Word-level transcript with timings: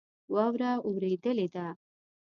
واوره 0.33 0.71
اوریدلی 0.87 1.45
ده 1.53 1.65